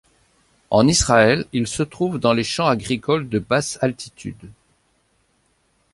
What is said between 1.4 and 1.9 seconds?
il se